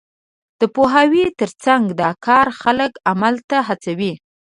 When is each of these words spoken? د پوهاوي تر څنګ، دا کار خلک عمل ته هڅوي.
د 0.59 0.61
پوهاوي 0.75 1.25
تر 1.39 1.49
څنګ، 1.63 1.83
دا 2.01 2.09
کار 2.25 2.47
خلک 2.61 2.91
عمل 3.09 3.35
ته 3.49 3.57
هڅوي. 3.67 4.13